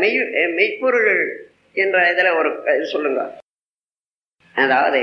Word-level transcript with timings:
மெய் 0.00 0.18
மெய்ப்பொருள் 0.56 1.12
என்ற 1.82 1.98
இதுல 2.12 2.30
ஒரு 2.36 2.50
இது 2.76 2.86
சொல்லுங்க. 2.86 3.22
அதாவது 4.54 5.02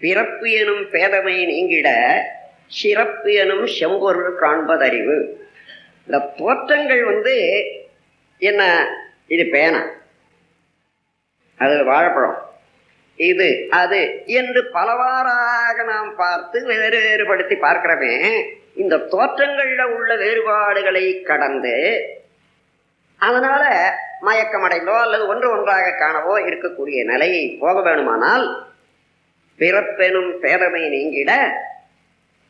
பிறப்பு 0.00 0.50
எனும் 0.50 0.84
பேதமை 0.90 1.36
நீங்கிட 1.46 1.90
சிறப்பு 2.80 3.32
எனும் 3.32 3.66
செம்பொருள் 3.66 4.32
காண்பதறிவு. 4.40 5.16
இந்த 6.06 6.18
தோற்றங்கள் 6.36 7.04
வந்து 7.04 7.36
என்ன? 8.42 8.62
இது 9.26 9.44
பேனா. 9.46 9.82
அது 11.58 11.84
வாழைப்பழம். 11.84 12.40
இது 13.18 13.66
அது 13.70 14.00
என்று 14.38 14.60
பலவாறாக 14.72 15.84
நாம் 15.86 16.10
பார்த்து 16.16 16.58
வேறு 16.64 16.98
வேறுபடுத்தி 17.00 17.54
பார்க்கிறோமே 17.54 18.14
இந்த 18.74 18.96
தோற்றங்களில் 19.12 19.94
உள்ள 19.96 20.16
வேறுபாடுகளை 20.16 21.04
கடந்து 21.22 21.76
அதனால 23.20 23.64
மயக்கமடைந்தோ 24.22 24.94
அல்லது 25.00 25.26
ஒன்று 25.26 25.50
ஒன்றாக 25.50 25.92
காணவோ 25.92 26.40
இருக்கக்கூடிய 26.40 27.04
நிலையை 27.04 27.56
போக 27.60 27.80
வேணுமானால் 27.80 28.46
பிறப்பெனும் 29.58 30.30
பேதமை 30.42 30.88
நீங்கிட 30.88 31.32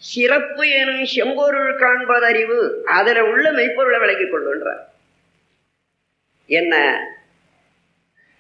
சிறப்பு 0.03 0.69
எனும் 0.69 1.05
செம்பொருள் 1.05 1.77
காண்பதறிவு 1.77 2.59
அதில் 2.85 3.21
உள்ள 3.21 3.53
மெய்ப்பொருளை 3.53 3.99
விளக்கிக் 3.99 4.33
கொள்கின்றார் 4.33 4.83
என்ன? 6.49 6.75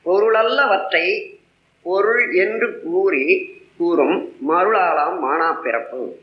பொருளல்லவற்றை 0.05 1.37
பொருள் 1.83 2.33
என்று 2.33 2.81
கூறி 2.83 3.25
கூறும் 3.77 4.33
மருளாலாம் 4.49 5.17
மானா 5.23 5.63
பிறப்பு. 5.63 6.19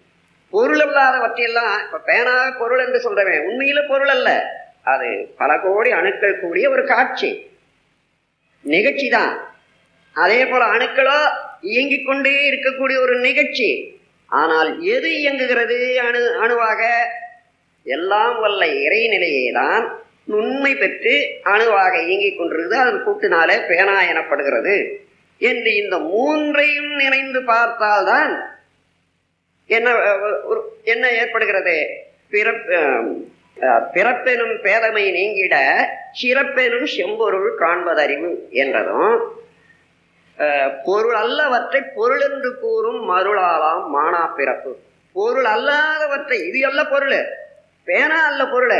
பொருள் 0.50 0.80
இல்லாதவற்றையெல்லாம் 0.80 1.84
இப்ப 1.86 1.98
பேனா 1.98 2.50
பொருள் 2.58 2.86
என்று 2.86 3.00
சொல்றவன் 3.00 3.46
உண்மையில 3.48 3.88
பொருள் 3.88 4.08
அல்ல. 4.08 4.30
அது 4.84 5.34
பல 5.38 5.60
கோடி 5.60 5.92
அணுக்கள் 5.92 6.40
கூடிய 6.40 6.70
ஒரு 6.70 6.86
காட்சி. 6.86 7.50
நிகழ்ச்சி 8.62 9.10
தான் 9.10 9.56
அதே 10.14 10.46
போல 10.46 10.66
அணுக்களோ 10.66 11.30
இயங்கிக் 11.62 12.06
கொண்டே 12.06 12.52
இருக்கக்கூடிய 12.52 13.00
ஒரு 13.00 13.20
நிகழ்ச்சி. 13.20 14.02
ஆனால் 14.26 14.82
எது 14.82 15.20
இயங்குகிறது 15.20 16.00
அணு 16.00 16.38
அணுவாக? 16.38 17.12
எல்லாம் 17.84 18.40
வல்ல 18.40 18.66
இறைநிலையே 18.66 19.54
தான் 19.54 20.02
நுண்மை 20.24 20.76
பெற்று 20.76 21.40
அணுவாக 21.44 22.02
இயங்கிக் 22.02 22.38
கொண்டிருக்கிறது. 22.38 22.82
அதன் 22.82 23.08
கூட்டினாலே 23.08 23.68
பேனா 23.68 24.02
எனப்படுகிறது. 24.02 24.96
என்று 25.38 25.76
இந்த 25.76 26.00
மூன்றையும் 26.00 26.96
நினைந்து 26.96 27.44
பார்த்தால்தான் 27.44 28.58
என்ன 29.68 29.94
ஒரு- 30.26 30.84
என்ன 30.84 31.12
ஏற்படுகிறது? 31.12 32.04
பிறப்பு 32.30 33.32
பிறப்பெனும் 33.94 34.56
பேதமை 34.64 35.04
நீங்கிட 35.12 35.56
சிறப்பெனும் 36.22 36.88
செம்பொருள் 36.96 37.50
காண்பதறிவு 37.60 38.32
என்றதும் 38.64 39.14
பொருள் 40.86 41.16
அல்லவற்றை 41.16 41.82
பொருள் 41.96 42.24
என்று 42.30 42.50
கூறும் 42.60 43.02
மருளாலாம் 43.10 43.84
மானா 43.96 44.24
பிறப்பு. 44.36 44.72
பொருள் 45.16 45.48
அல்லாதவற்றை 45.56 46.38
இது 46.50 46.60
அல்ல 46.66 46.82
பொருள் 46.86 47.20
பேனா 47.88 48.20
அல்ல 48.26 48.42
பொருள். 48.48 48.78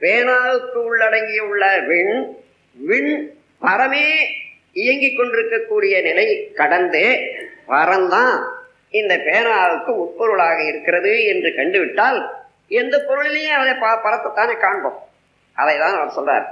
பேனாவுக்கு 0.00 0.78
உள்ளடங்கிய 0.88 1.40
உள்ள 1.44 1.64
விண் 1.88 2.16
விண் 2.76 3.12
பரமே 3.62 4.06
இயங்கிக் 4.72 5.16
கொண்டிருக்கக்கூடிய 5.16 5.94
நிலை 6.00 6.26
கடந்து 6.60 7.04
பரம்தான் 7.68 8.34
இந்த 8.90 9.14
பேனாவுக்கு 9.26 9.92
உட்பொருளாக 10.04 10.58
இருக்கிறது 10.68 11.24
என்று 11.24 11.50
கண்டுவிட்டால் 11.54 12.20
எந்த 12.68 13.04
பொருளிலையும் 13.08 13.54
அதை 13.54 13.74
ப- 13.74 14.00
பரத்தைத்தானே 14.04 14.58
காண்போம். 14.58 15.02
அதை 15.52 15.78
தான் 15.78 15.94
அவர் 15.94 16.24
சொல்றார். 16.24 16.46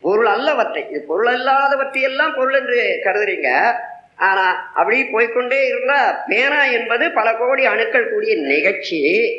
பொருள் 0.00 0.26
அல்லவற்றை 0.26 0.88
இது 0.90 1.04
பொருள் 1.08 1.36
அல்லாதவற்றை 1.36 2.00
எல்லாம் 2.00 2.34
பொருள் 2.34 2.54
என்று 2.54 3.00
கருதுறீங்க. 3.04 3.74
ஆனா 4.16 4.70
அப்படி 4.74 5.04
போய்க்கொண்டே 5.04 5.66
இருந்தா 5.66 6.24
பேனா 6.26 6.64
என்பது 6.64 7.10
பல 7.10 7.34
கோடி 7.34 7.64
அணுக்கள் 7.64 8.12
கூடிய 8.12 8.36
நிகழ்ச்சி. 8.36 9.30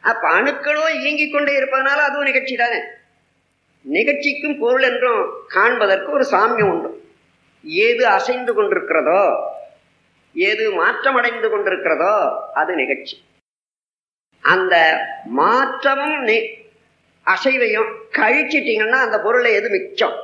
அப்ப 0.00 0.28
அணுக்களும் 0.28 0.94
இயங்கிக் 0.94 1.32
கொண்டே 1.32 1.60
இருப்பதனால 1.60 2.02
அதுவும் 2.02 2.24
நிகழ்ச்சி 2.24 2.56
தானே? 2.56 2.78
நிகழ்ச்சிக்கும் 3.82 4.58
பொருள் 4.58 4.82
என்றும் 4.82 5.32
காண்பதற்கு 5.48 6.12
ஒரு 6.12 6.26
சாமியம் 6.30 6.62
உண்டு. 6.62 7.08
ஏது 7.64 8.06
அசைந்து 8.06 8.62
கொண்டிருக்கிறதோ 8.62 9.46
ஏது 10.34 10.84
மாற்றமடைந்து 10.84 11.48
கொண்டிருக்கிறதோ 11.48 12.40
அது 12.54 12.74
நிகழ்ச்சி. 12.74 13.24
அந்த 14.44 15.06
மாற்றமும் 15.24 16.26
நி- 16.26 16.62
அசைவையும் 17.24 17.94
கழிச்சிட்டீங்கன்னா 18.12 19.00
அந்த 19.00 19.20
பொருளை 19.20 19.52
எது 19.52 19.68
மிச்சம்? 19.68 20.20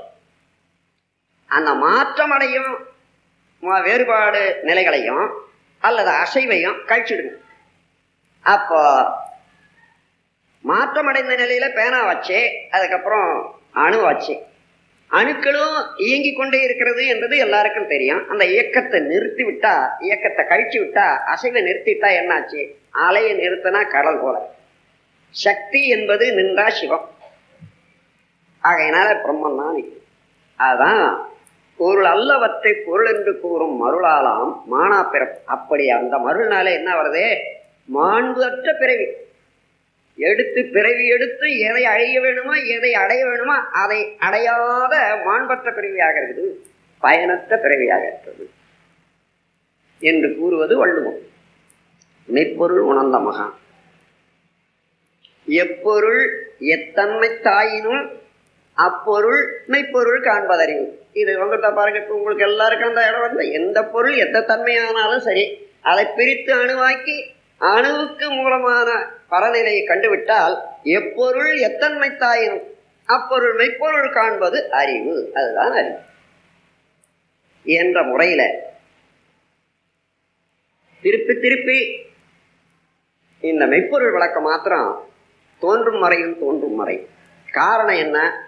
அந்த 1.47 1.75
மாற்றமடையும் 1.75 2.31
அடையும் 2.31 3.83
வேறுபாடு 3.83 4.59
நிலைகளையும் 4.63 5.31
அல்லது 5.79 6.11
அசைவையும் 6.11 6.79
கழிச்சிடுங்க. 6.87 7.37
அப்போ 8.43 9.07
மாற்றமடைந்த 10.61 11.37
நிலையில 11.37 11.75
பேனா 11.75 12.05
வச்சு 12.05 12.51
அதுக்கப்புறம் 12.71 13.61
அணு 13.73 14.01
வச்சு. 14.01 14.47
அணுக்களும் 15.13 15.77
இயங்கிக் 15.97 16.37
கொண்டே 16.37 16.63
இருக்கிறது 16.63 17.07
என்பது 17.07 17.37
எல்லாருக்கும் 17.37 17.87
தெரியும். 17.87 18.29
அந்த 18.29 18.45
இயக்கத்தை 18.45 19.01
நிறுத்தி 19.01 19.45
விட்டா 19.45 19.89
இயக்கத்தை 20.01 20.45
கழிச்சு 20.45 20.79
விட்டா 20.83 21.07
அசைவை 21.33 21.61
நிறுத்திட்டா 21.69 22.11
என்னாச்சு? 22.21 22.61
அலையை 23.09 23.33
நிறுத்தினா 23.43 23.91
கடல் 23.91 24.21
போல. 24.21 24.37
சக்தி 25.31 25.89
என்பது 25.89 26.27
நின்றா 26.35 26.69
சிவம். 26.69 27.09
ஆகையினால 28.63 29.09
பிரம்மன் 29.25 29.59
தான் 29.61 29.99
அதான் 30.59 31.29
பொருள் 31.77 32.05
அல்லவற்றை 32.05 32.73
பொருள் 32.73 33.17
என்று 33.17 33.41
கூறும் 33.41 33.77
மருளாலாம் 33.83 34.51
மானா 34.73 35.11
பிறப்பு. 35.11 35.39
அப்படி 35.45 35.91
அந்த 35.91 36.17
மருள்னால 36.17 36.73
என்ன 36.73 36.95
வருது? 36.95 37.39
மாண்பு 37.95 38.41
அற்ற 38.51 38.73
பிறவி. 38.73 39.07
எடுத்து 40.29 40.61
பிறவி 40.75 41.05
எடுத்து 41.15 41.47
எதை 41.69 41.83
அழிய 41.85 42.21
வேணுமோ 42.21 42.55
எதை 42.77 42.91
அடைய 43.03 43.23
வேணுமோ 43.29 43.57
அதை 43.83 44.01
அடையாத 44.19 44.95
மாண்பற்ற 45.27 45.69
பிறவியாக 45.79 46.17
இருக்குது. 46.21 46.47
பயனற்ற 47.03 47.57
பிறவியாக 47.57 48.05
இருக்கிறது. 48.11 48.47
என்று 50.01 50.29
கூறுவது 50.39 50.77
வள்ளுவம். 50.77 51.21
மெய்ப்பொருள் 52.29 52.85
உணர்ந்த 52.91 53.19
மகான். 53.19 53.55
எப்பொருள் 55.49 56.23
எத்தன்மை 56.77 57.29
தாயினும் 57.49 58.03
அப்பொருள் 58.77 59.43
மெய்ப்பொருள் 59.73 60.21
காண்பதறிவு. 60.29 60.87
இது 61.21 61.31
உங்கள்கிட்ட 61.43 61.71
பாருங்க 61.75 61.99
இப்போ 62.03 62.15
உங்களுக்கு 62.15 62.47
எல்லாருக்கும் 62.51 62.91
அந்த 62.91 63.03
இடம் 63.09 63.27
வந்து 63.27 63.45
எந்த 63.59 63.79
பொருள் 63.95 64.17
எந்த 64.25 64.39
தன்மையானாலும் 64.51 65.27
சரி 65.29 65.45
அதை 65.91 66.05
பிரித்து 66.19 66.53
அணுவாக்கி 66.63 67.17
அணுவுக்கு 67.61 68.29
மூலமான 68.29 69.09
பரநிலையை 69.31 69.87
கண்டுவிட்டால் 69.87 70.61
எப்பொருள் 70.83 71.57
எத்தன்மை 71.57 72.11
தாயினும் 72.11 72.63
அப்பொருள் 73.05 73.55
மெய்ப்பொருள் 73.55 74.13
காண்பது 74.13 74.73
அறிவு. 74.73 75.31
அதுதான் 75.35 75.73
அறிவு. 75.73 75.99
என்ற 77.63 78.03
முறையில 78.03 78.55
திருப்பி 81.03 81.35
திருப்பி 81.35 82.07
இந்த 83.41 83.67
மெய்ப்பொருள் 83.67 84.13
விளக்கம் 84.13 84.43
மாத்திரம் 84.43 85.09
தோன்றும் 85.61 85.99
மறையும் 85.99 86.39
தோன்றும் 86.39 86.75
மறை. 86.75 87.07
காரணம் 87.53 87.95
என்ன? 87.95 88.47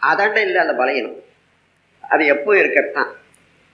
அதண்ட 0.00 0.36
இல்லை 0.36 0.66
அந்த 0.66 0.82
பலையனம் 0.82 1.20
அது 2.08 2.26
எப்போ 2.26 2.58
இருக்கத்தான். 2.58 3.11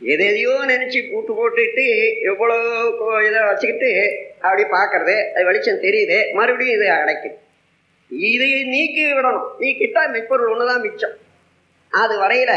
எதையோ 0.01 0.51
நினைச்சு 0.51 1.11
கூட்டு 1.11 1.33
போட்டுட்டு 1.35 1.87
எவ்வளோ 2.23 2.55
கோ- 3.01 3.29
இதை 3.29 3.43
வச்சுக்கிட்டு 3.43 4.19
அப்படி 4.41 4.63
பார்க்கறது 4.63 5.33
அது 5.33 5.45
வெளிச்சம் 5.45 5.83
தெரியுது 5.83 6.33
மறுபடியும் 6.33 6.75
இது 6.75 6.91
அடைக்குது 6.91 7.37
இதை 8.11 8.65
நீக்கி 8.65 9.13
விடணும். 9.13 9.49
நீக்கிட்டா 9.59 10.11
மெய்ப்பொருள் 10.11 10.67
தான் 10.67 10.81
மிச்சம். 10.81 11.13
அது 11.91 12.21
வரையில 12.21 12.51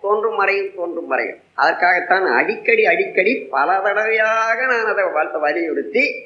தோன்றும் 0.00 0.34
மறையும் 0.34 0.74
தோன்றும் 0.74 1.06
மறையும் 1.06 1.38
அதற்காகத்தான் 1.54 2.26
அடிக்கடி 2.26 2.86
அடிக்கடி 2.86 3.34
பல 3.36 3.80
தடவையாக 3.80 4.66
நான் 4.66 4.84
அதை 4.84 5.04
வளர்த்த 5.04 5.38
வலியுறுத்தி 5.38 6.24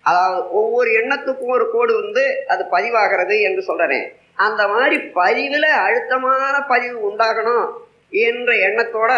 அதாவது 0.00 0.50
ஒவ்வொரு 0.50 0.90
எண்ணத்துக்கும் 0.90 1.46
ஒரு 1.46 1.70
கோடு 1.70 2.02
வந்து 2.02 2.44
அது 2.48 2.64
பதிவாகிறது 2.70 3.40
என்று 3.40 3.62
சொல்றேன். 3.62 4.12
அந்த 4.34 4.68
மாதிரி 4.68 4.98
பதிவில் 4.98 5.62
அழுத்தமான 5.62 6.60
பதிவு 6.68 7.10
உண்டாகணும் 7.10 7.70
என்ற 8.10 8.52
எண்ணத்தோட 8.52 9.12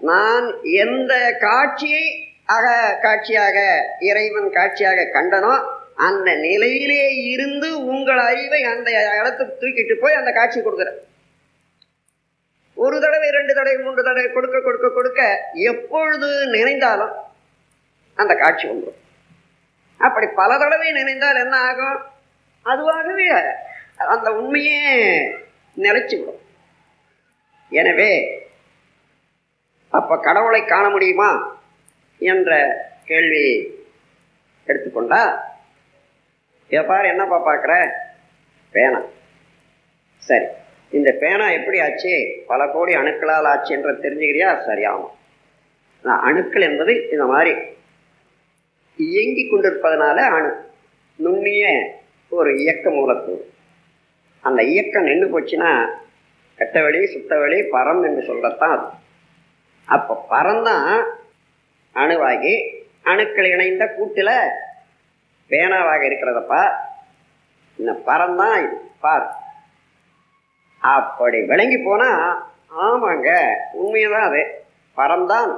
நான் 0.00 0.46
எந்த 0.62 1.12
காட்சியை 1.40 2.04
அக 2.44 2.66
காட்சியாக 3.02 3.58
இறைவன் 3.98 4.50
காட்சியாக 4.50 5.02
கண்டனோ 5.14 5.52
அந்த 6.06 6.34
நிலையிலே 6.34 7.02
இருந்து 7.32 7.84
உங்கள் 7.84 8.18
அறிவை 8.18 8.62
அந்த 8.62 8.90
இடத்துக்கு 9.18 9.58
தூக்கிட்டு 9.62 9.94
போய் 10.02 10.14
அந்த 10.14 10.32
காட்சி 10.32 10.60
கொடுக்குறேன். 10.60 10.98
ஒரு 12.74 13.00
தடவை 13.00 13.30
ரெண்டு 13.30 13.52
தடவை 13.54 13.78
மூன்று 13.84 14.02
தடவை 14.08 14.32
கொடுக்க 14.32 14.60
கொடுக்க 14.60 14.88
கொடுக்க 14.88 15.20
எப்பொழுது 15.54 16.28
நினைந்தாலும் 16.46 17.14
அந்த 18.14 18.34
காட்சி 18.34 18.68
வந்துடும். 18.68 19.00
அப்படி 20.00 20.26
பல 20.26 20.58
தடவை 20.58 20.92
நினைந்தால் 20.92 21.42
என்ன 21.44 21.56
ஆகும்? 21.68 21.98
அதுவாகவே 22.66 23.26
அந்த 24.14 24.28
உண்மையே 24.32 24.80
நிலைச்சு 25.76 26.16
விடும். 26.18 26.42
எனவே 27.72 28.12
அப்போ 29.90 30.18
கடவுளை 30.18 30.64
காண 30.64 30.88
முடியுமா 30.90 31.60
என்ற 32.18 32.50
கேள்வி 33.04 33.46
எடுத்துக்கொண்டா 34.66 35.20
எப்பாரு 36.70 37.06
என்னப்பா 37.08 37.38
பார்க்குற? 37.46 37.90
பேனா. 38.70 39.00
சரி 40.18 40.44
இந்த 40.90 41.10
பேனா 41.20 41.50
எப்படி 41.50 41.80
ஆச்சு? 41.80 42.44
பல 42.46 42.66
கோடி 42.72 42.94
அணுக்களால் 42.94 43.48
ஆச்சு 43.52 43.74
என்ற 43.74 43.92
தெரிஞ்சுக்கிறியா? 43.92 44.50
சரியாகும். 44.68 45.16
அணுக்கள் 46.04 46.62
என்பது 46.62 47.08
இந்த 47.10 47.24
மாதிரி 47.24 47.52
இயங்கி 48.96 49.42
கொண்டிருப்பதனால 49.44 50.16
அணு 50.36 50.52
நுண்ணிய 51.16 51.64
ஒரு 52.28 52.50
இயக்க 52.56 52.90
மூலக்கூறு. 52.90 53.50
அந்த 54.40 54.62
இயக்கம் 54.62 55.02
நின்று 55.02 55.40
போச்சுன்னா 55.40 55.72
கெட்ட 56.56 56.82
வழி 56.82 57.06
சுத்த 57.06 57.38
வழி 57.38 57.60
பரம் 57.60 58.02
என்று 58.04 58.22
சொல்றதான் 58.22 58.74
அது. 58.76 58.86
அப்போ 59.88 60.14
பறந்தான் 60.30 60.88
அணுவாகி 61.94 62.54
அணுக்கள் 63.02 63.50
இணைந்த 63.50 63.84
கூட்டில் 63.88 64.34
பேனாவாக 65.50 66.02
இருக்கிறதப்பா. 66.08 66.62
இந்த 67.78 67.92
பறந்தான் 68.06 68.56
இது 68.64 68.76
பார். 69.00 69.26
அப்படி 70.78 71.38
விளங்கி 71.42 71.78
போனா 71.78 72.10
ஆமாங்க 72.78 73.30
உண்மையதான் 73.72 74.26
அது. 74.28 74.42
பறந்தான் 74.96 75.50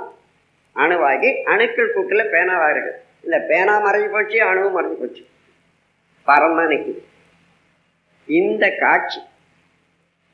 அணுவாகி 0.77 1.31
அணுக்கள் 1.43 1.93
கூட்டில் 1.93 2.32
பேனாவாக 2.32 2.71
இருக்கு. 2.71 2.93
இந்த 3.23 3.38
பேனா 3.49 3.75
மறைஞ்சு 3.85 4.11
போச்சு 4.11 4.38
அணுவும் 4.43 4.77
மறைஞ்சு 4.77 4.99
போச்சு. 5.00 5.23
பறந்தான் 6.29 6.56
தான் 6.56 6.73
நிற்குது 6.73 7.03
இந்த 8.29 8.65
காட்சி 8.81 9.21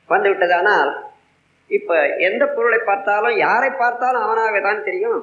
வந்து 0.07 0.29
விட்டதானால் 0.29 0.91
இப்ப 1.71 1.93
எந்த 2.19 2.43
பொருளை 2.47 2.79
பார்த்தாலும் 2.87 3.39
யாரை 3.39 3.71
பார்த்தாலும் 3.79 4.25
அவனாகவே 4.25 4.61
தான் 4.63 4.85
தெரியும். 4.85 5.21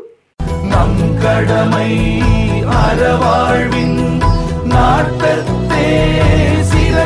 நம் 0.72 1.00
கடமை 1.22 1.90
அறவாழ்வின் 2.80 4.00
நாட்டத்தே 4.66 5.88
சில 6.72 6.98